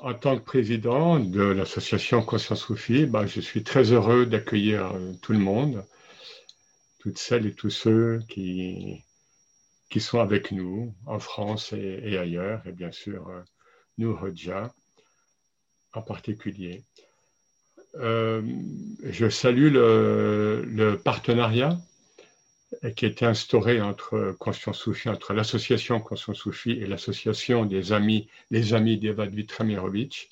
en 0.00 0.14
tant 0.14 0.38
que 0.38 0.44
président 0.44 1.18
de 1.18 1.42
l'association 1.42 2.22
Conscience 2.22 2.62
Soufi, 2.62 3.06
bah, 3.06 3.26
je 3.26 3.40
suis 3.40 3.62
très 3.62 3.92
heureux 3.92 4.26
d'accueillir 4.26 4.92
tout 5.22 5.32
le 5.32 5.38
monde, 5.38 5.84
toutes 6.98 7.18
celles 7.18 7.46
et 7.46 7.54
tous 7.54 7.70
ceux 7.70 8.20
qui, 8.28 9.04
qui 9.90 10.00
sont 10.00 10.20
avec 10.20 10.52
nous 10.52 10.94
en 11.06 11.18
France 11.18 11.72
et, 11.72 12.18
ailleurs, 12.18 12.62
et 12.66 12.72
bien 12.72 12.92
sûr, 12.92 13.30
nous, 13.98 14.16
Rodja, 14.16 14.72
en 15.92 16.02
particulier. 16.02 16.84
Euh, 17.96 18.42
je 19.04 19.28
salue 19.28 19.72
le, 19.72 21.00
partenariat 21.02 21.78
qui 22.96 23.04
a 23.04 23.08
été 23.08 23.24
instauré 23.24 23.80
entre 23.80 24.36
entre 25.06 25.32
l'association 25.32 26.00
Conscience 26.00 26.38
Soufi 26.38 26.72
et 26.72 26.86
l'association 26.86 27.64
des 27.64 27.92
amis, 27.92 28.28
les 28.50 28.74
amis 28.74 28.98
d'Evad 28.98 29.34
Vitramirovic. 29.34 30.30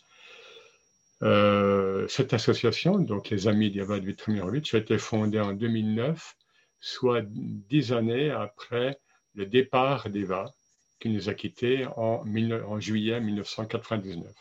Euh, 1.22 2.06
cette 2.08 2.34
association, 2.34 2.98
donc 2.98 3.30
les 3.30 3.48
amis 3.48 3.70
d'Evad 3.70 4.04
Vitramirovic, 4.04 4.74
a 4.74 4.78
été 4.78 4.98
fondée 4.98 5.40
en 5.40 5.52
2009, 5.52 6.36
soit 6.80 7.22
dix 7.24 7.92
années 7.92 8.30
après 8.30 8.98
le 9.34 9.46
départ 9.46 10.10
d'Eva, 10.10 10.52
qui 11.00 11.08
nous 11.08 11.28
a 11.28 11.34
quittés 11.34 11.86
en, 11.96 12.24
en 12.66 12.80
juillet 12.80 13.20
1999 13.20 14.32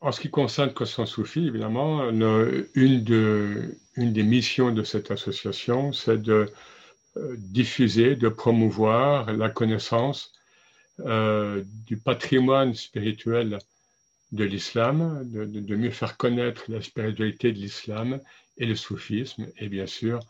en 0.00 0.12
ce 0.12 0.20
qui 0.20 0.30
concerne 0.30 0.72
Conscience 0.72 1.10
Soufi, 1.10 1.46
évidemment, 1.46 2.08
une, 2.10 3.02
des 3.96 4.22
missions 4.22 4.70
de 4.70 4.82
cette 4.82 5.10
association, 5.10 5.92
c'est 5.92 6.20
de 6.20 6.50
euh, 7.16 7.36
diffuser, 7.38 8.16
de 8.16 8.28
promouvoir 8.28 9.32
la 9.32 9.48
connaissance 9.48 10.32
euh, 11.00 11.62
du 11.86 11.96
patrimoine 11.96 12.74
spirituel 12.74 13.58
de 14.32 14.44
l'islam, 14.44 15.22
de, 15.24 15.76
mieux 15.76 15.90
faire 15.90 16.16
connaître 16.16 16.64
la 16.68 16.82
spiritualité 16.82 17.52
de 17.52 17.58
l'islam 17.58 18.20
et 18.58 18.66
le 18.66 18.76
soufisme. 18.76 19.46
Et 19.58 19.68
bien 19.68 19.86
sûr, 19.86 20.20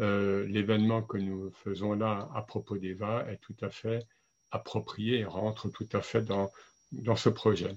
euh, 0.00 0.46
l'événement 0.46 1.02
que 1.02 1.18
nous 1.18 1.52
faisons 1.64 1.92
là 1.92 2.30
à 2.34 2.42
propos 2.42 2.78
d'Eva 2.78 3.26
est 3.30 3.38
tout 3.38 3.56
à 3.60 3.68
fait 3.68 4.06
approprié 4.50 5.20
et 5.20 5.24
rentre 5.24 5.68
tout 5.68 5.88
à 5.92 6.00
fait 6.00 6.22
dans 6.22 7.16
ce 7.16 7.28
projet. 7.28 7.76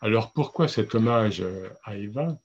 Alors 0.00 0.32
pourquoi 0.32 0.68
cet 0.68 0.94
hommage 0.94 1.40
euh, 1.42 1.68
à 1.84 1.96
Eva? 1.96 2.38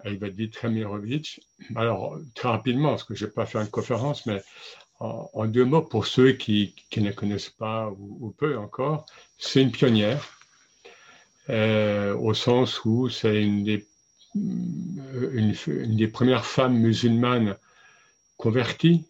À 0.00 0.10
Eva 0.10 0.30
Dmitrovic 0.30 1.40
Alors 1.74 2.18
très 2.34 2.48
rapidement, 2.48 2.90
parce 2.90 3.04
que 3.04 3.14
je 3.14 3.26
n'ai 3.26 3.32
pas 3.32 3.46
fait 3.46 3.58
une 3.58 3.68
conférence, 3.68 4.26
mais 4.26 4.42
en, 5.00 5.46
deux 5.46 5.64
mots, 5.64 5.82
pour 5.82 6.06
ceux 6.06 6.32
qui, 6.32 6.74
ne 6.96 7.10
connaissent 7.10 7.48
pas 7.48 7.90
ou, 7.98 8.34
peu 8.36 8.58
encore, 8.58 9.06
c'est 9.38 9.62
une 9.62 9.72
pionnière, 9.72 10.38
euh, 11.48 12.14
au 12.14 12.34
sens 12.34 12.84
où 12.84 13.08
c'est 13.08 13.42
une 13.42 13.64
des, 13.64 13.88
une, 14.34 15.96
des 15.96 16.08
premières 16.08 16.44
femmes 16.44 16.76
musulmanes 16.76 17.56
converties 18.36 19.06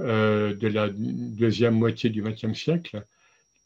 euh, 0.00 0.54
de 0.54 0.66
la 0.66 0.88
deuxième 0.90 1.74
moitié 1.74 2.10
du 2.10 2.22
XXe 2.22 2.58
siècle 2.58 3.04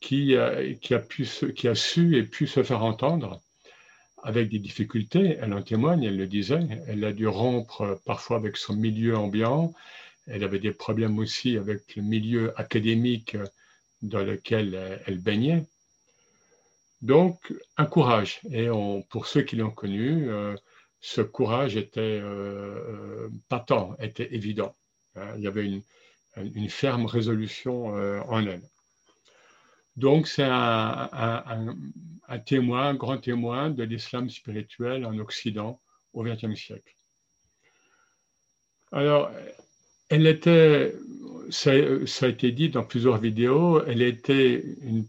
qui, 0.05 0.36
a 0.36 1.74
su 1.74 2.16
et 2.16 2.24
pu 2.24 2.47
se 2.47 2.62
faire 2.62 2.84
entendre 2.84 3.41
avec 4.22 4.50
des 4.50 4.58
difficultés. 4.58 5.38
Elle 5.41 5.55
en 5.55 5.62
témoigne, 5.62 6.05
elle 6.05 6.19
le 6.19 6.27
disait. 6.27 6.66
Elle 6.86 7.05
a 7.05 7.12
dû 7.12 7.27
rompre 7.27 8.00
parfois 8.05 8.36
avec 8.36 8.56
son 8.56 8.75
milieu 8.75 9.16
ambiant. 9.16 9.72
Elle 10.27 10.44
avait 10.44 10.58
des 10.58 10.72
problèmes 10.72 11.19
aussi 11.19 11.56
avec 11.56 11.97
le 11.97 12.02
milieu 12.02 12.58
académique 12.60 13.36
dans 14.02 14.22
lequel 14.22 15.00
elle 15.06 15.19
baignait. 15.19 15.64
Donc, 17.00 17.52
un 17.77 17.86
courage. 17.86 18.41
Et 18.50 18.69
pour 19.10 19.27
ceux 19.27 19.42
qui 19.42 19.56
l'ont 19.56 19.70
connu, 19.70 20.30
euh, 20.30 20.55
ce 21.00 21.20
courage 21.20 21.77
était 21.77 22.20
euh, 22.22 23.28
patent, 23.48 23.97
était 24.00 24.34
évident. 24.34 24.75
Hein, 25.16 25.34
il 25.36 25.44
y 25.44 25.47
avait 25.47 25.66
une, 25.66 26.69
ferme 26.69 27.06
résolution 27.06 27.97
euh, 27.97 28.21
en 28.28 28.47
elle. 28.47 28.62
Donc, 29.97 30.27
c'est 30.27 30.44
un, 30.44 31.09
témoin, 32.47 32.88
un 32.88 32.94
grand 32.94 33.19
témoin 33.19 33.71
de 33.71 33.84
l'islam 33.84 34.28
spirituel 34.28 35.06
en 35.06 35.19
Occident 35.19 35.81
au 36.12 36.25
XXe 36.25 36.55
siècle. 36.55 36.94
Alors, 38.91 39.31
elle 40.09 40.27
était, 40.27 40.94
ça, 41.50 41.71
a 41.72 42.28
été 42.28 42.53
dit 42.53 42.69
dans 42.71 42.84
plusieurs 42.84 43.19
vidéos, 43.19 43.84
elle 43.84 44.03
était 44.03 44.65
une, 44.83 45.06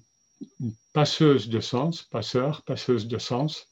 passeuse 0.93 1.49
de 1.49 1.59
sens, 1.59 2.03
passeur, 2.03 2.61
passeuse 2.61 3.07
de 3.07 3.17
sens, 3.17 3.67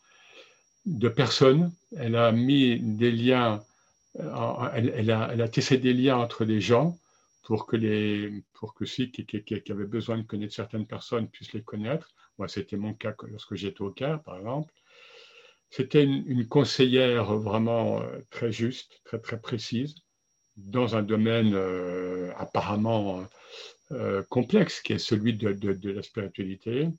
de 0.86 1.08
personnes. 1.08 1.72
Elle 1.98 2.16
a 2.16 2.32
mis 2.32 2.80
des 2.80 3.12
liens, 3.12 3.64
euh, 4.20 4.70
elle, 4.74 5.12
a, 5.12 5.30
elle 5.32 5.42
a 5.42 5.48
tissé 5.48 5.78
des 5.78 5.94
liens 5.94 6.18
entre 6.18 6.44
des 6.44 6.60
gens 6.60 6.98
pour 7.44 7.66
que, 7.66 7.76
les, 7.76 8.44
pour 8.54 8.74
que 8.74 8.86
ceux 8.86 9.06
qui, 9.06 9.26
qui, 9.26 9.72
avaient 9.72 9.86
besoin 9.86 10.18
de 10.18 10.24
connaître 10.24 10.54
certaines 10.54 10.88
personnes 10.88 11.28
puissent 11.28 11.54
les 11.54 11.62
connaître. 11.62 12.10
Moi, 12.38 12.48
c'était 12.48 12.78
mon 12.78 12.94
cas 12.94 13.14
lorsque 13.28 13.56
j'étais 13.56 13.82
au 13.82 13.92
Caire, 13.92 14.24
par 14.24 14.38
exemple. 14.38 14.74
C'était 15.70 16.04
une, 16.04 16.48
conseillère 16.48 17.36
vraiment 17.36 18.02
euh, 18.02 18.20
très 18.30 18.52
juste, 18.52 19.02
très, 19.04 19.20
très 19.20 19.40
précise, 19.40 19.96
dans 20.56 20.96
un 20.96 21.02
domaine 21.02 21.54
euh, 21.54 22.32
apparemment 22.38 23.26
euh, 23.92 24.24
complexe, 24.30 24.82
qui 24.82 24.94
est 24.94 25.00
celui 25.00 25.34
de, 25.34 25.52
de, 25.52 25.74
de, 25.74 25.92
la 25.92 26.04
spiritualité. 26.04 26.90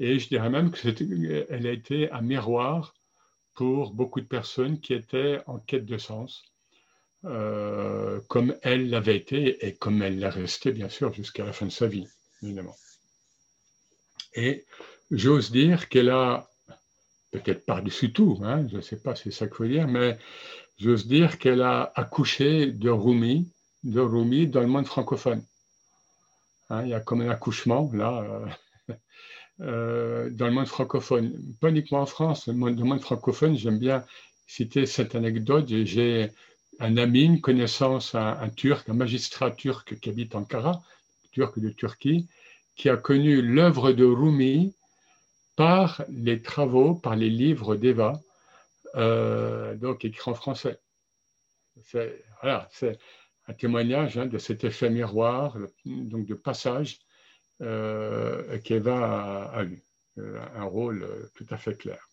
Et 0.00 0.18
je 0.18 0.28
dirais 0.28 0.50
même 0.50 0.70
qu'elle 0.70 1.66
a 1.66 1.72
été 1.72 2.10
un 2.10 2.20
miroir 2.20 2.94
pour 3.54 3.94
beaucoup 3.94 4.20
de 4.20 4.26
personnes 4.26 4.80
qui 4.80 4.94
étaient 4.94 5.40
en 5.46 5.58
quête 5.60 5.86
de 5.86 5.98
sens, 5.98 6.44
comme 8.38 8.56
elle 8.62 8.88
l'avait 8.88 9.16
été 9.16 9.66
et 9.66 9.74
comme 9.74 10.00
elle 10.00 10.20
l'a 10.20 10.30
resté, 10.30 10.70
bien 10.70 10.88
sûr, 10.88 11.12
jusqu'à 11.12 11.44
la 11.44 11.52
fin 11.52 11.66
de 11.66 11.72
sa 11.72 11.88
vie, 11.88 12.06
évidemment. 12.40 12.76
Et 14.32 14.64
j'ose 15.10 15.50
dire 15.50 15.88
qu'elle 15.88 16.10
a, 16.10 16.48
peut-être 17.32 17.66
par-dessus 17.66 18.12
tout, 18.12 18.38
hein, 18.44 18.64
je 18.70 18.76
ne 18.76 18.80
sais 18.80 19.00
pas 19.02 19.16
si 19.16 19.24
c'est 19.24 19.32
ça 19.32 19.46
qu'il 19.48 19.56
faut 19.56 19.66
dire, 19.66 19.88
mais 19.88 20.18
j'ose 20.78 21.08
dire 21.08 21.38
qu'elle 21.38 21.62
a 21.62 21.90
accouché 21.96 22.66
de 22.66 22.90
Rumi, 22.90 23.50
de 23.82 23.98
Rumi 23.98 24.46
dans 24.46 24.60
le 24.60 24.68
monde 24.68 24.86
francophone. 24.86 25.44
Hein, 26.70 26.84
il 26.84 26.90
y 26.90 26.94
a 26.94 27.00
comme 27.00 27.22
un 27.22 27.30
accouchement, 27.30 27.90
là, 27.92 28.24
dans 29.58 30.46
le 30.46 30.50
monde 30.52 30.68
francophone. 30.68 31.56
Pas 31.60 31.70
uniquement 31.70 32.02
en 32.02 32.06
France, 32.06 32.48
dans 32.48 32.54
le 32.54 32.84
monde 32.84 33.00
francophone, 33.00 33.56
j'aime 33.58 33.80
bien 33.80 34.04
citer 34.46 34.86
cette 34.86 35.16
anecdote. 35.16 35.66
J'ai 35.66 36.30
un 36.78 36.96
ami, 36.96 37.24
une 37.24 37.40
connaissance, 37.40 38.14
un, 38.14 38.48
turc, 38.50 38.88
un 38.88 38.94
magistrat 38.94 39.50
turc 39.50 39.98
qui 40.00 40.10
habite 40.10 40.34
Ankara, 40.34 40.82
turc 41.32 41.58
de 41.58 41.70
Turquie, 41.70 42.28
qui 42.76 42.88
a 42.88 42.96
connu 42.96 43.42
l'œuvre 43.42 43.92
de 43.92 44.04
Rumi 44.04 44.74
par 45.56 46.04
les 46.08 46.40
travaux, 46.40 46.94
par 46.94 47.16
les 47.16 47.30
livres 47.30 47.74
d'Eva, 47.74 48.20
euh, 48.94 49.74
donc 49.74 50.04
écrits 50.04 50.30
en 50.30 50.34
français. 50.34 50.78
C'est 51.82 52.98
un 53.48 53.54
témoignage 53.54 54.18
hein, 54.18 54.26
de 54.26 54.38
cet 54.38 54.64
effet 54.64 54.90
miroir, 54.90 55.56
donc 55.84 56.26
de 56.26 56.34
passage 56.34 57.00
euh, 57.60 58.58
qu'Eva 58.58 59.50
a, 59.50 59.64
eu, 59.64 59.82
euh, 60.18 60.40
un 60.54 60.64
rôle 60.64 61.28
tout 61.34 61.46
à 61.50 61.56
fait 61.56 61.76
clair. 61.76 62.07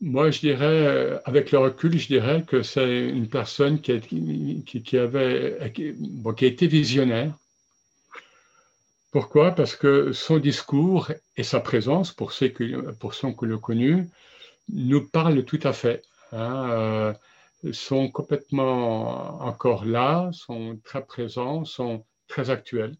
Moi, 0.00 0.30
je 0.30 0.40
dirais, 0.40 0.64
euh, 0.64 1.18
avec 1.24 1.50
le 1.50 1.58
recul, 1.58 1.98
je 1.98 2.06
dirais 2.06 2.44
que 2.46 2.62
c'est 2.62 3.08
une 3.08 3.28
personne 3.28 3.80
qui, 3.80 4.00
qui, 4.64 4.96
avait, 4.96 5.72
qui, 5.74 6.44
a 6.44 6.46
été 6.46 6.66
visionnaire. 6.68 7.34
Pourquoi? 9.10 9.52
Parce 9.52 9.74
que 9.74 10.12
son 10.12 10.38
discours 10.38 11.10
et 11.36 11.42
sa 11.42 11.58
présence, 11.58 12.12
pour 12.12 12.32
ceux, 12.32 12.52
pour 13.00 13.14
ceux 13.14 13.32
qui 13.32 13.46
l'ont 13.46 13.58
connu, 13.58 14.08
nous 14.68 15.04
parlent 15.08 15.44
tout 15.44 15.60
à 15.64 15.72
fait. 15.72 16.02
Hein, 16.30 16.70
euh, 16.70 17.14
sont 17.72 18.08
complètement 18.08 19.42
encore 19.42 19.84
là, 19.84 20.30
sont 20.32 20.78
très 20.84 21.04
présents, 21.04 21.64
sont 21.64 22.04
très 22.28 22.50
actuels 22.50 22.94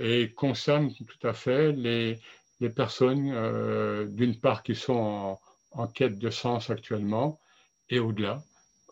et 0.00 0.32
concernent 0.32 0.92
tout 0.94 1.26
à 1.26 1.34
fait 1.34 1.72
les, 1.72 2.18
les 2.60 2.70
personnes, 2.70 3.30
euh, 3.34 4.06
d'une 4.06 4.38
part, 4.38 4.62
qui 4.62 4.74
sont 4.74 4.94
en, 4.94 5.40
en 5.78 5.86
quête 5.86 6.18
de 6.18 6.30
sens 6.30 6.70
actuellement 6.70 7.40
et 7.88 8.00
au-delà, 8.00 8.42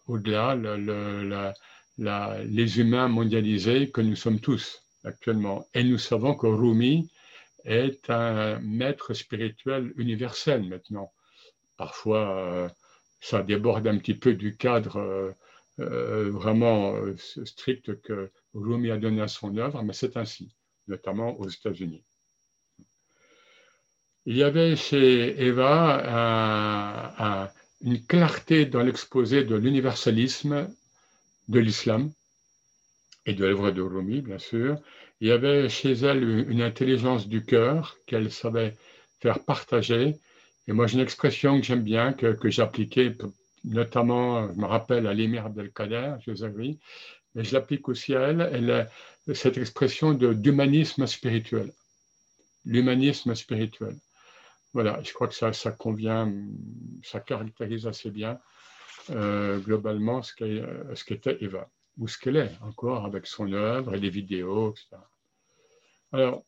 au-delà, 0.06 0.54
les 2.44 2.80
humains 2.80 3.08
mondialisés 3.08 3.90
que 3.90 4.00
nous 4.00 4.14
sommes 4.14 4.40
tous 4.40 4.82
actuellement. 5.04 5.66
Et 5.74 5.82
nous 5.82 5.98
savons 5.98 6.34
que 6.36 6.46
Rumi 6.46 7.10
est 7.64 8.08
un 8.08 8.60
maître 8.60 9.14
spirituel 9.14 9.92
universel 9.96 10.62
maintenant. 10.68 11.12
Parfois, 11.76 12.24
euh, 12.38 12.68
ça 13.20 13.42
déborde 13.42 13.88
un 13.88 13.98
petit 13.98 14.14
peu 14.14 14.34
du 14.34 14.56
cadre 14.56 14.96
euh, 14.98 15.32
euh, 15.80 16.30
vraiment 16.30 16.94
strict 17.16 18.00
que 18.00 18.30
Rumi 18.54 18.92
a 18.92 18.96
donné 18.96 19.22
à 19.22 19.28
son 19.28 19.56
œuvre, 19.56 19.82
mais 19.82 19.92
c'est 19.92 20.16
ainsi, 20.16 20.54
notamment 20.86 21.38
aux 21.40 21.48
États-Unis. 21.48 22.04
Il 24.28 24.37
y 24.37 24.43
avait 24.43 24.75
chez 24.75 25.40
Eva 25.40 27.52
une 27.81 28.05
clarté 28.06 28.67
dans 28.67 28.82
l'exposé 28.82 29.44
de 29.44 29.55
l'universalisme 29.55 30.69
de 31.49 31.61
l'islam 31.61 32.11
et 33.25 33.34
de 33.34 33.44
l'œuvre 33.44 33.70
de 33.70 33.82
Rumi, 33.82 34.23
bien 34.23 34.38
sûr. 34.38 34.81
Il 35.20 35.28
y 35.28 35.31
avait 35.31 35.69
chez 35.69 35.93
elle 35.93 36.25
une 36.50 36.61
intelligence 36.61 37.28
du 37.28 37.44
cœur 37.44 37.99
qu'elle 38.06 38.32
savait 38.32 38.76
faire 39.20 39.44
partager. 39.44 40.17
Et 40.67 40.73
moi, 40.73 40.88
j'ai 40.88 40.94
une 40.94 41.05
expression 41.05 41.61
que 41.61 41.64
j'aime 41.64 41.84
bien, 41.84 42.12
que, 42.12 42.32
que 42.32 42.50
j'appliquais 42.50 43.17
notamment, 43.62 44.52
je 44.52 44.58
me 44.58 44.67
rappelle, 44.67 45.06
à 45.06 45.14
l'émir 45.14 45.46
Abdelkader, 45.46 46.17
Josavi, 46.26 46.81
mais 47.37 47.44
je 47.44 47.55
l'applique 47.55 47.88
aussi 47.88 48.17
à 48.17 48.23
elle, 48.23 48.50
elle 48.52 48.90
cette 49.34 49.56
expression 49.56 50.14
d'humanisme 50.14 51.06
spirituel. 51.06 51.73
L'humanisme 52.64 53.37
spirituel. 53.37 53.96
Voilà, 54.72 55.00
je 55.02 55.12
crois 55.12 55.28
que 55.28 55.34
ça, 55.34 55.52
ça 55.52 55.70
convient, 55.70 56.32
ça 57.02 57.20
caractérise 57.20 57.86
assez 57.86 58.10
bien 58.10 58.38
euh, 59.10 59.58
globalement 59.58 60.22
ce 60.22 60.34
qu'était 61.04 61.38
Eva, 61.40 61.70
ou 61.96 62.08
ce 62.08 62.18
qu'elle 62.18 62.36
est 62.36 62.52
encore 62.62 63.04
avec 63.04 63.26
son 63.26 63.52
œuvre 63.52 63.94
et 63.94 64.00
les 64.00 64.10
vidéos, 64.10 64.72
etc. 64.72 64.96
Alors, 66.12 66.44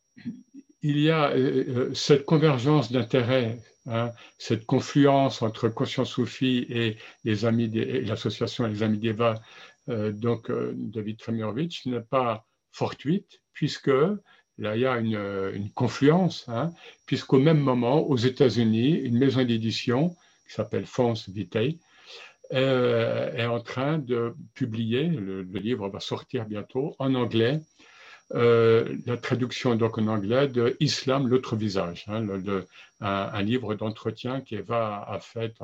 il 0.83 0.99
y 0.99 1.11
a 1.11 1.31
euh, 1.31 1.65
euh, 1.69 1.95
cette 1.95 2.25
convergence 2.25 2.91
d'intérêts, 2.91 3.61
hein, 3.87 4.11
cette 4.39 4.67
confluence 4.67 5.41
entre 5.43 5.69
Conscience 5.69 6.11
Soufie 6.11 6.67
et 6.69 6.97
les 7.25 7.45
amis 7.45 7.69
l'association 7.69 8.67
Les 8.67 8.83
Amis 8.83 8.99
d'Eva, 8.99 9.41
donc 9.87 10.53
David 10.53 11.17
Tremirovitch, 11.19 11.87
n'est 11.87 12.01
pas 12.01 12.45
fortuite, 12.73 13.41
puisque 13.55 13.91
là, 14.59 14.77
il 14.77 14.83
y 14.83 14.87
a 14.87 14.99
une, 14.99 15.71
confluence, 15.75 16.45
hein, 16.49 16.73
puisqu'au 17.07 17.39
même 17.39 17.61
moment, 17.61 18.01
aux 18.01 18.17
États-Unis, 18.17 18.91
une 18.91 19.19
maison 19.19 19.45
d'édition 19.45 20.17
qui 20.47 20.55
s'appelle 20.55 20.87
France 20.87 21.29
Vitae 21.29 21.79
euh, 22.53 23.33
est 23.33 23.47
en 23.47 23.61
train 23.61 23.99
de 23.99 24.35
publier, 24.55 25.05
le, 25.05 25.43
livre 25.43 25.89
va 25.89 26.01
sortir 26.01 26.47
bientôt 26.47 26.97
en 26.99 27.15
anglais, 27.15 27.61
euh, 28.35 28.97
la 29.07 29.17
traduction 29.17 29.75
donc 29.75 29.97
en 29.99 30.07
anglais 30.07 30.49
de 30.49 30.77
Islam, 30.81 31.29
l'autre 31.29 31.57
visage, 31.57 32.05
hein, 32.09 32.27
un, 33.01 33.43
livre 33.43 33.75
d'entretien 33.75 34.41
qui 34.41 34.57
va 34.57 35.19
fait 35.23 35.55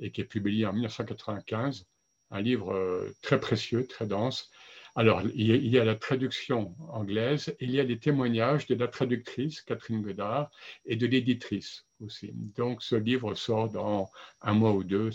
et 0.00 0.10
qui 0.10 0.20
est 0.20 0.24
publié 0.24 0.66
en 0.66 0.72
1995, 0.72 1.86
un 2.30 2.40
livre 2.40 2.72
euh, 2.72 3.14
très 3.22 3.40
précieux, 3.40 3.86
très 3.86 4.06
dense. 4.06 4.50
Alors, 4.96 5.22
il 5.34 5.66
y, 5.66 5.78
a, 5.78 5.84
la 5.84 5.94
traduction 5.94 6.74
anglaise, 6.88 7.54
il 7.60 7.70
y 7.70 7.80
a 7.80 7.84
les 7.84 7.98
témoignages 7.98 8.66
de 8.66 8.74
la 8.74 8.88
traductrice 8.88 9.62
Catherine 9.62 10.02
Godard 10.02 10.50
et 10.84 10.96
de 10.96 11.06
l'éditrice 11.06 11.86
aussi. 12.04 12.32
Donc, 12.56 12.82
ce 12.82 12.96
livre 12.96 13.34
sort 13.34 13.68
dans 13.68 14.10
un 14.42 14.52
mois 14.52 14.72
ou 14.72 14.82
deux, 14.82 15.10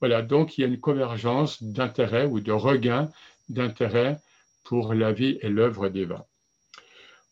voilà, 0.00 0.22
donc 0.22 0.56
il 0.56 0.62
y 0.62 0.64
a 0.64 0.66
une 0.66 0.80
convergence 0.80 1.62
d'intérêt 1.62 2.24
ou 2.24 2.40
de 2.40 2.52
regain 2.52 3.10
d'intérêt 3.48 4.18
pour 4.64 4.94
la 4.94 5.12
vie 5.12 5.38
et 5.42 5.48
l'œuvre 5.48 5.88
d'Eva. 5.88 6.26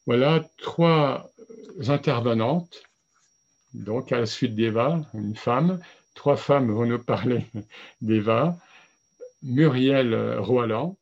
Voilà 0.07 0.45
trois 0.59 1.31
intervenantes, 1.87 2.83
donc 3.75 4.13
à 4.13 4.19
la 4.21 4.27
suite 4.27 4.55
d'Eva, 4.55 5.01
une 5.15 5.37
femme. 5.37 5.81
Trois 6.15 6.37
femmes 6.37 6.71
vont 6.71 6.87
nous 6.87 6.99
parler 6.99 7.47
d'Eva. 8.03 8.59
Muriel 9.43 10.39
Roland, 10.39 10.98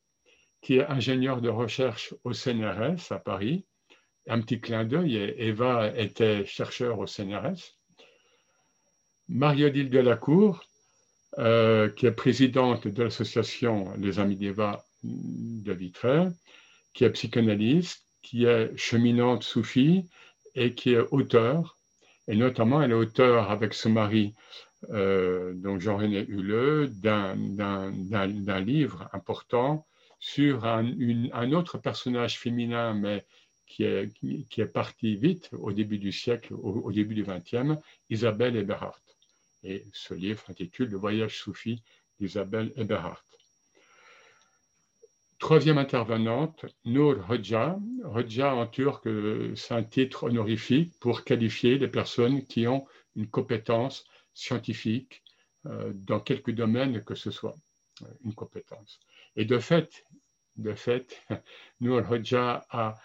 qui 0.66 0.78
est 0.78 0.86
ingénieure 0.86 1.40
de 1.40 1.48
recherche 1.48 2.12
au 2.24 2.32
CNRS 2.32 3.12
à 3.12 3.20
Paris. 3.20 3.64
Un 4.26 4.40
petit 4.40 4.60
clin 4.60 4.84
d'œil, 4.84 5.14
Eva 5.38 5.96
était 5.96 6.44
chercheur 6.44 6.98
au 6.98 7.06
CNRS. 7.06 7.76
Marie-Odile 9.28 9.90
Delacour, 9.90 10.64
euh, 11.38 11.88
qui 11.90 12.06
est 12.06 12.10
présidente 12.10 12.88
de 12.88 13.04
l'association 13.04 13.94
Les 13.98 14.18
Amis 14.18 14.34
d'Eva 14.34 14.84
de 15.04 15.72
Vitré, 15.72 16.26
qui 16.94 17.04
est 17.04 17.10
psychanalyste, 17.10 18.04
qui 18.22 18.46
est 18.46 18.76
cheminante 18.76 19.44
soufie 19.44 20.08
et 20.56 20.74
qui 20.74 20.94
est 20.94 21.06
auteur. 21.12 21.78
Et 22.26 22.34
notamment, 22.34 22.82
elle 22.82 22.90
est 22.90 22.94
auteur 22.94 23.52
avec 23.52 23.72
son 23.72 23.90
mari, 23.90 24.34
euh, 24.90 25.54
donc 25.54 25.80
Jean-René 25.80 26.24
Huleux, 26.26 26.88
d'un 26.88 27.36
livre 28.60 29.08
important 29.12 29.86
sur 30.26 30.64
un, 30.64 31.52
autre 31.52 31.78
personnage 31.78 32.40
féminin, 32.40 32.94
mais 32.94 33.25
qui 33.64 33.84
est, 33.84 34.73
parti 34.73 35.14
vite 35.14 35.50
au 35.52 35.73
début 35.73 35.99
du 35.99 36.11
siècle, 36.11 36.52
au, 36.52 36.90
début 36.90 37.14
du 37.14 37.23
XXe, 37.23 37.81
Isabelle 38.11 38.56
Eberhardt. 38.56 39.00
Et 39.62 39.84
ce 39.93 40.14
livre 40.14 40.43
s'intitule 40.44 40.90
Le 40.90 40.96
voyage 40.96 41.38
soufi 41.38 41.81
d'Isabelle 42.19 42.73
Eberhardt. 42.75 43.23
Troisième 45.38 45.78
intervenante, 45.78 46.67
Nour 46.84 47.25
Hoxha. 47.31 47.78
Hoxha 48.05 48.52
en 48.52 48.67
turc, 48.67 49.08
c'est 49.55 49.75
un 49.75 49.84
titre 49.84 50.25
honorifique 50.25 50.93
pour 50.99 51.23
qualifier 51.23 51.78
les 51.78 51.88
personnes 51.88 52.44
qui 52.44 52.67
ont 52.67 52.84
une 53.14 53.28
compétence 53.28 54.05
scientifique 54.34 55.23
euh, 55.67 55.93
dans 55.94 56.19
quelque 56.19 56.50
domaine 56.50 57.05
que 57.05 57.14
ce 57.14 57.31
soit, 57.31 57.56
euh, 57.56 57.65
une 58.25 58.34
compétence. 58.34 59.00
Et 59.37 59.44
de 59.44 59.58
fait, 59.58 60.04
de 60.56 60.75
fait, 60.75 61.22
Nour 61.81 62.02
Hoxha 62.10 62.66
a 62.70 62.96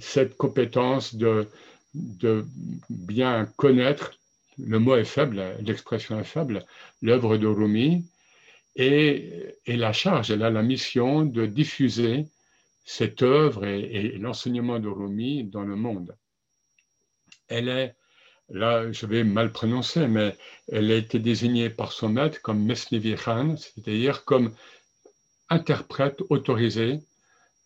cette 0.00 0.36
compétence 0.36 1.14
de, 1.14 1.48
bien 2.90 3.46
connaître 3.56 4.12
le 4.58 4.78
mot 4.78 4.96
est 4.96 5.04
faible, 5.04 5.56
l'expression 5.60 6.18
est 6.20 6.24
faible, 6.24 6.64
l'œuvre 7.02 7.36
de 7.36 7.46
Rumi, 7.46 8.06
et, 8.76 9.56
la 9.66 9.92
charge, 9.92 10.30
elle 10.30 10.42
a 10.42 10.50
la 10.50 10.62
mission 10.62 11.24
de 11.24 11.46
diffuser 11.46 12.26
cette 12.84 13.22
œuvre 13.22 13.64
et, 13.66 14.16
l'enseignement 14.18 14.78
de 14.78 14.88
Rumi 14.88 15.44
dans 15.44 15.64
le 15.64 15.76
monde. 15.76 16.16
Elle 17.48 17.68
est, 17.68 17.96
là 18.48 18.90
je 18.92 19.06
vais 19.06 19.24
mal 19.24 19.52
prononcer, 19.52 20.06
mais 20.08 20.36
elle 20.68 20.90
a 20.90 20.96
été 20.96 21.18
désignée 21.18 21.70
par 21.70 21.92
son 21.92 22.08
maître 22.08 22.40
comme 22.42 22.62
Mesnevi 22.64 23.14
Khan, 23.16 23.56
c'est-à-dire 23.56 24.24
comme 24.24 24.54
interprète 25.48 26.22
autorisé 26.30 27.00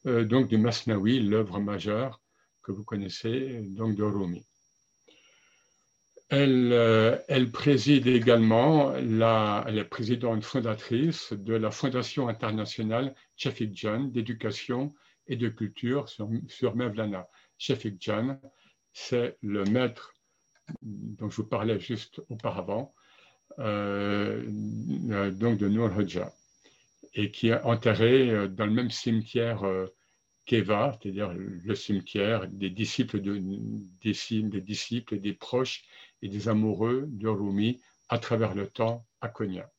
euh, 0.07 0.25
donc 0.25 0.49
du 0.49 0.59
Masnawi, 0.59 1.21
l'œuvre 1.21 1.61
majeure 1.61 2.21
que 2.63 2.73
vous 2.73 2.85
connaissez 2.85 3.61
donc 3.63 3.97
de 3.97 4.05
Rumi. 4.05 4.45
Euh, 6.33 7.19
elle, 7.29 7.51
préside 7.51 8.07
également, 8.07 8.93
la, 9.01 9.65
elle 9.67 9.79
est 9.79 9.85
présidente 9.85 10.45
fondatrice 10.45 11.33
de 11.33 11.55
la 11.55 11.71
Fondation 11.71 12.29
internationale 12.29 13.15
Shefik 13.37 13.75
John 13.75 14.13
d'éducation 14.13 14.95
et 15.27 15.37
de 15.37 15.49
culture 15.49 16.09
sur, 16.11 16.29
sur 16.49 16.77
Mevlana. 16.77 17.27
Shefik 17.57 17.97
John, 17.99 18.39
c'est 18.93 19.39
le 19.41 19.65
maître 19.65 20.15
dont 20.83 21.31
je 21.31 21.37
vous 21.37 21.49
parlais 21.49 21.79
juste 21.81 22.21
auparavant, 22.29 22.95
euh, 23.59 24.45
euh, 25.11 25.31
donc 25.31 25.59
de 25.59 25.69
Noor 25.69 25.97
Hoxha, 25.97 26.33
et 27.15 27.31
qui 27.31 27.49
est 27.49 27.63
enterré 27.63 28.49
dans 28.49 28.67
le 28.67 28.73
même 28.73 28.91
cimetière 28.91 29.63
qu'Eva, 30.47 30.99
c'est-à-dire 31.01 31.33
le 31.35 31.75
cimetière 31.75 32.49
des 32.49 32.71
disciples, 32.71 33.21
de, 33.21 33.41
des, 34.03 34.61
disciples 34.61 35.19
des 35.19 35.33
proches 35.33 35.85
et 36.23 36.29
des 36.29 36.49
amoureux 36.49 37.05
de 37.09 37.29
Rumi 37.29 37.81
à 38.09 38.19
travers 38.19 38.55
le 38.55 38.67
temps 38.67 39.07
à 39.21 39.29
Konya. 39.29 39.71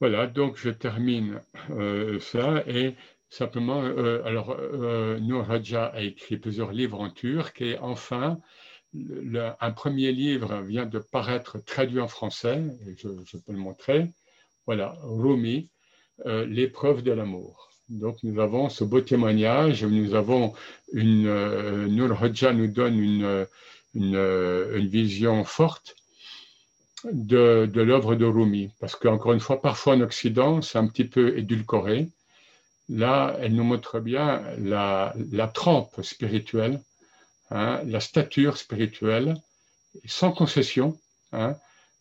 Voilà, 0.00 0.26
donc 0.26 0.56
je 0.56 0.70
termine 0.70 1.42
euh, 1.70 2.18
ça 2.20 2.64
et 2.66 2.94
simplement, 3.28 3.82
euh, 3.82 4.24
alors 4.24 4.56
euh, 4.58 5.20
Noor 5.20 5.46
Raja 5.46 5.86
a 5.86 6.00
écrit 6.00 6.38
plusieurs 6.38 6.72
livres 6.72 6.98
en 7.00 7.10
turc 7.10 7.60
et 7.60 7.78
enfin, 7.78 8.40
un 8.94 9.70
premier 9.70 10.12
livre 10.12 10.62
vient 10.62 10.86
de 10.86 10.98
paraître 10.98 11.58
traduit 11.64 12.00
en 12.00 12.08
français, 12.08 12.62
je, 12.96 13.36
peux 13.36 13.52
le 13.52 13.58
montrer. 13.58 14.10
Voilà, 14.66 14.96
Rumi, 15.02 15.70
l'épreuve 16.26 17.02
de 17.02 17.12
l'amour. 17.12 17.70
Donc 17.88 18.18
nous 18.22 18.40
avons 18.40 18.68
ce 18.68 18.84
beau 18.84 19.00
témoignage, 19.00 19.84
nous 19.84 20.14
avons 20.14 20.54
une, 20.92 21.86
Noor 21.86 22.16
Raja 22.16 22.52
nous 22.52 22.68
donne 22.68 22.98
une 22.98 23.46
euh, 24.14 24.78
vision 24.82 25.44
forte 25.44 25.96
de, 27.04 27.68
de 27.72 27.80
l'œuvre 27.80 28.14
de 28.14 28.24
Rumi. 28.24 28.70
Parce 28.80 28.96
qu'encore 28.96 29.32
une 29.32 29.40
fois, 29.40 29.60
parfois 29.60 29.94
en 29.94 30.00
Occident, 30.00 30.62
c'est 30.62 30.78
un 30.78 30.86
petit 30.86 31.04
peu 31.04 31.36
édulcoré. 31.38 32.08
Là, 32.88 33.36
elle 33.40 33.54
nous 33.54 33.64
montre 33.64 34.00
bien 34.00 34.42
la, 34.58 35.14
la 35.30 35.48
trempe 35.48 36.02
spirituelle, 36.02 36.80
hein, 37.50 37.82
la 37.84 38.00
stature 38.00 38.56
spirituelle, 38.56 39.34
sans 40.04 40.32
concession, 40.32 40.98
hein, 41.32 41.56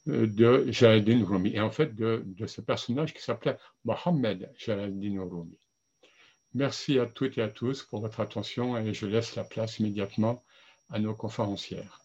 de 0.06 0.72
Jalaluddin 0.72 1.26
Rumi. 1.26 1.52
Et 1.56 1.60
en 1.60 1.72
fait, 1.72 1.96
de, 1.96 2.24
ce 2.48 2.62
personnage 2.62 3.14
qui 3.14 3.22
s'appelait 3.22 3.58
Mohamed 3.86 4.52
Jalaluddin 4.58 5.22
Rumi. 5.22 5.58
Merci 6.54 7.00
à 7.00 7.06
toutes 7.06 7.38
et 7.38 7.44
à 7.44 7.48
tous 7.48 7.84
pour 7.84 8.02
votre 8.02 8.20
attention 8.20 8.76
et 8.78 8.94
je 8.94 9.06
laisse 9.06 9.36
la 9.36 9.44
place 9.44 9.78
immédiatement 9.80 10.44
à 10.90 10.98
nos 10.98 11.14
conférencières. 11.14 12.02